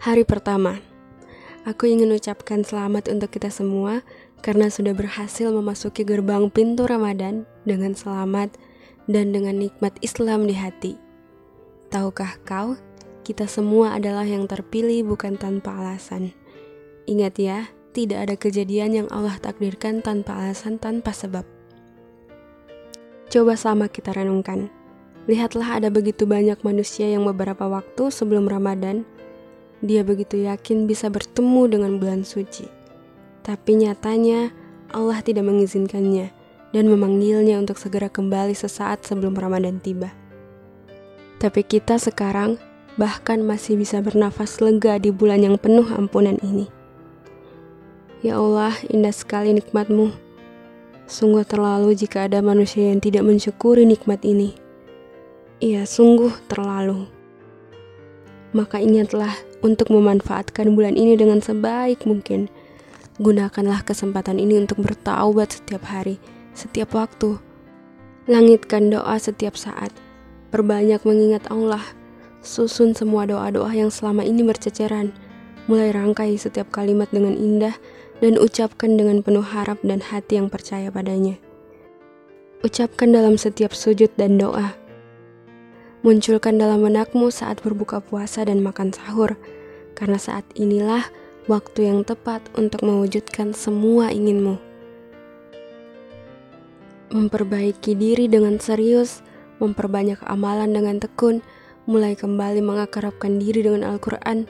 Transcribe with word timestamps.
Hari 0.00 0.24
pertama, 0.24 0.80
aku 1.68 1.84
ingin 1.84 2.08
ucapkan 2.16 2.64
selamat 2.64 3.12
untuk 3.12 3.36
kita 3.36 3.52
semua 3.52 4.00
karena 4.40 4.72
sudah 4.72 4.96
berhasil 4.96 5.52
memasuki 5.52 6.08
gerbang 6.08 6.48
pintu 6.48 6.88
Ramadan 6.88 7.44
dengan 7.68 7.92
selamat 7.92 8.48
dan 9.12 9.36
dengan 9.36 9.60
nikmat 9.60 9.92
Islam 10.00 10.48
di 10.48 10.56
hati. 10.56 10.96
Tahukah 11.92 12.40
kau, 12.48 12.80
kita 13.28 13.44
semua 13.44 14.00
adalah 14.00 14.24
yang 14.24 14.48
terpilih 14.48 15.04
bukan 15.04 15.36
tanpa 15.36 15.76
alasan. 15.76 16.32
Ingat 17.04 17.36
ya, 17.36 17.68
tidak 17.92 18.24
ada 18.24 18.34
kejadian 18.40 19.04
yang 19.04 19.08
Allah 19.12 19.36
takdirkan 19.36 20.00
tanpa 20.00 20.32
alasan, 20.32 20.80
tanpa 20.80 21.12
sebab. 21.12 21.44
Coba 23.28 23.52
sama 23.52 23.92
kita 23.92 24.16
renungkan. 24.16 24.72
Lihatlah 25.28 25.76
ada 25.76 25.92
begitu 25.92 26.24
banyak 26.24 26.56
manusia 26.64 27.04
yang 27.04 27.28
beberapa 27.28 27.68
waktu 27.68 28.08
sebelum 28.08 28.48
Ramadan, 28.48 29.04
dia 29.80 30.04
begitu 30.04 30.44
yakin 30.44 30.84
bisa 30.84 31.08
bertemu 31.08 31.62
dengan 31.68 31.92
bulan 31.96 32.22
suci. 32.24 32.68
Tapi 33.40 33.80
nyatanya 33.80 34.52
Allah 34.92 35.24
tidak 35.24 35.48
mengizinkannya 35.48 36.28
dan 36.70 36.84
memanggilnya 36.86 37.56
untuk 37.56 37.80
segera 37.80 38.12
kembali 38.12 38.52
sesaat 38.52 39.08
sebelum 39.08 39.32
Ramadan 39.34 39.80
tiba. 39.80 40.12
Tapi 41.40 41.64
kita 41.64 41.96
sekarang 41.96 42.60
bahkan 43.00 43.40
masih 43.40 43.80
bisa 43.80 44.04
bernafas 44.04 44.60
lega 44.60 45.00
di 45.00 45.08
bulan 45.08 45.40
yang 45.40 45.56
penuh 45.56 45.88
ampunan 45.88 46.36
ini. 46.44 46.68
Ya 48.20 48.36
Allah, 48.36 48.76
indah 48.92 49.16
sekali 49.16 49.56
nikmatmu. 49.56 50.12
Sungguh 51.08 51.42
terlalu 51.48 51.96
jika 51.96 52.28
ada 52.28 52.44
manusia 52.44 52.92
yang 52.92 53.00
tidak 53.00 53.24
mensyukuri 53.24 53.88
nikmat 53.88 54.20
ini. 54.28 54.52
Iya, 55.64 55.88
sungguh 55.88 56.30
terlalu. 56.44 57.19
Maka 58.50 58.82
ingatlah 58.82 59.30
untuk 59.62 59.94
memanfaatkan 59.94 60.74
bulan 60.74 60.98
ini 60.98 61.14
dengan 61.14 61.38
sebaik 61.38 62.02
mungkin. 62.02 62.50
Gunakanlah 63.20 63.86
kesempatan 63.86 64.40
ini 64.40 64.58
untuk 64.58 64.82
bertaubat 64.82 65.60
setiap 65.62 65.86
hari, 65.86 66.18
setiap 66.56 66.96
waktu. 66.96 67.38
Langitkan 68.26 68.90
doa 68.90 69.20
setiap 69.20 69.54
saat. 69.54 69.94
Perbanyak 70.50 71.06
mengingat 71.06 71.46
Allah. 71.52 71.84
Susun 72.40 72.96
semua 72.96 73.28
doa-doa 73.28 73.70
yang 73.70 73.92
selama 73.92 74.24
ini 74.24 74.42
berceceran. 74.42 75.12
Mulai 75.68 75.92
rangkai 75.94 76.34
setiap 76.40 76.72
kalimat 76.72 77.12
dengan 77.12 77.36
indah 77.36 77.76
dan 78.24 78.40
ucapkan 78.40 78.96
dengan 78.96 79.20
penuh 79.20 79.44
harap 79.44 79.78
dan 79.84 80.00
hati 80.00 80.40
yang 80.40 80.48
percaya 80.48 80.88
padanya. 80.88 81.36
Ucapkan 82.64 83.12
dalam 83.12 83.36
setiap 83.36 83.72
sujud 83.76 84.12
dan 84.16 84.36
doa 84.36 84.79
munculkan 86.00 86.56
dalam 86.56 86.80
benakmu 86.80 87.28
saat 87.28 87.60
berbuka 87.60 88.00
puasa 88.00 88.48
dan 88.48 88.64
makan 88.64 88.88
sahur, 88.88 89.36
karena 89.92 90.16
saat 90.16 90.48
inilah 90.56 91.04
waktu 91.44 91.92
yang 91.92 92.08
tepat 92.08 92.40
untuk 92.56 92.80
mewujudkan 92.80 93.52
semua 93.52 94.08
inginmu. 94.08 94.56
Memperbaiki 97.12 97.92
diri 97.98 98.32
dengan 98.32 98.56
serius, 98.56 99.20
memperbanyak 99.60 100.24
amalan 100.24 100.72
dengan 100.72 100.96
tekun, 101.02 101.44
mulai 101.84 102.16
kembali 102.16 102.64
mengakarapkan 102.64 103.36
diri 103.36 103.60
dengan 103.60 103.84
Al-Quran, 103.84 104.48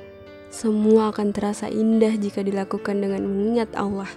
semua 0.55 1.11
akan 1.11 1.35
terasa 1.35 1.67
indah 1.67 2.15
jika 2.15 2.47
dilakukan 2.47 2.95
dengan 3.01 3.27
mengingat 3.27 3.75
Allah. 3.75 4.11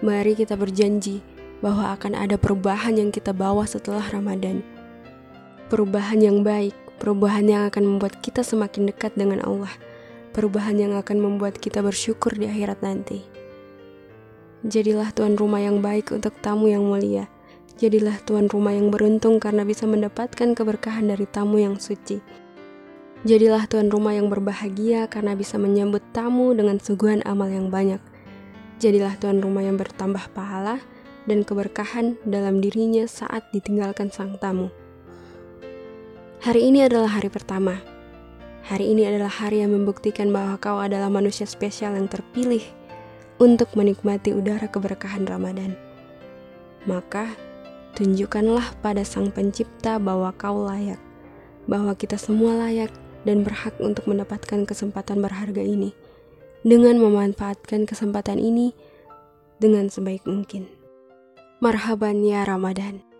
Mari 0.00 0.32
kita 0.32 0.56
berjanji 0.56 1.20
bahwa 1.60 1.92
akan 1.92 2.16
ada 2.16 2.36
perubahan 2.40 2.96
yang 2.96 3.10
kita 3.12 3.32
bawa 3.32 3.64
setelah 3.64 4.04
Ramadan 4.12 4.73
perubahan 5.72 6.20
yang 6.20 6.44
baik, 6.44 6.76
perubahan 7.00 7.46
yang 7.48 7.62
akan 7.68 7.96
membuat 7.96 8.20
kita 8.20 8.44
semakin 8.44 8.88
dekat 8.90 9.16
dengan 9.16 9.40
Allah, 9.44 9.72
perubahan 10.36 10.76
yang 10.76 10.92
akan 10.98 11.18
membuat 11.20 11.56
kita 11.56 11.80
bersyukur 11.80 12.36
di 12.36 12.50
akhirat 12.50 12.84
nanti. 12.84 13.24
Jadilah 14.64 15.12
tuan 15.12 15.36
rumah 15.36 15.60
yang 15.60 15.84
baik 15.84 16.12
untuk 16.12 16.32
tamu 16.40 16.72
yang 16.72 16.84
mulia. 16.88 17.28
Jadilah 17.76 18.16
tuan 18.24 18.48
rumah 18.48 18.72
yang 18.72 18.88
beruntung 18.88 19.36
karena 19.36 19.60
bisa 19.66 19.84
mendapatkan 19.84 20.56
keberkahan 20.56 21.04
dari 21.04 21.28
tamu 21.28 21.60
yang 21.60 21.76
suci. 21.76 22.22
Jadilah 23.24 23.64
tuan 23.68 23.88
rumah 23.88 24.12
yang 24.12 24.28
berbahagia 24.28 25.08
karena 25.08 25.32
bisa 25.36 25.56
menyambut 25.56 26.00
tamu 26.12 26.52
dengan 26.52 26.80
suguhan 26.80 27.24
amal 27.24 27.48
yang 27.48 27.68
banyak. 27.72 28.00
Jadilah 28.80 29.16
tuan 29.16 29.40
rumah 29.40 29.64
yang 29.64 29.80
bertambah 29.80 30.32
pahala 30.32 30.80
dan 31.24 31.40
keberkahan 31.40 32.20
dalam 32.28 32.60
dirinya 32.60 33.08
saat 33.08 33.48
ditinggalkan 33.52 34.12
sang 34.12 34.36
tamu. 34.40 34.68
Hari 36.44 36.60
ini 36.60 36.84
adalah 36.84 37.08
hari 37.08 37.32
pertama. 37.32 37.80
Hari 38.68 38.92
ini 38.92 39.08
adalah 39.08 39.32
hari 39.32 39.64
yang 39.64 39.72
membuktikan 39.72 40.28
bahwa 40.28 40.60
kau 40.60 40.76
adalah 40.76 41.08
manusia 41.08 41.48
spesial 41.48 41.96
yang 41.96 42.04
terpilih 42.04 42.60
untuk 43.40 43.72
menikmati 43.72 44.36
udara 44.36 44.68
keberkahan 44.68 45.24
Ramadan. 45.24 45.72
Maka, 46.84 47.32
tunjukkanlah 47.96 48.76
pada 48.84 49.08
Sang 49.08 49.32
Pencipta 49.32 49.96
bahwa 49.96 50.36
kau 50.36 50.68
layak, 50.68 51.00
bahwa 51.64 51.96
kita 51.96 52.20
semua 52.20 52.60
layak 52.60 52.92
dan 53.24 53.40
berhak 53.40 53.72
untuk 53.80 54.04
mendapatkan 54.04 54.68
kesempatan 54.68 55.24
berharga 55.24 55.64
ini 55.64 55.96
dengan 56.60 57.00
memanfaatkan 57.00 57.88
kesempatan 57.88 58.36
ini 58.36 58.76
dengan 59.64 59.88
sebaik 59.88 60.28
mungkin. 60.28 60.68
Marhaban 61.64 62.20
ya 62.20 62.44
Ramadan. 62.44 63.13